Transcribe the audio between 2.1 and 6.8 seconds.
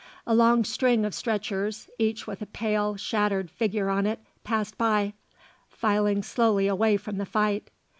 with a pale, shattered figure on it, passed by, filing slowly